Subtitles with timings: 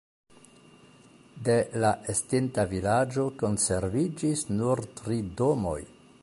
[1.49, 5.81] De la estinta vilaĝo konserviĝis nur tri domoj.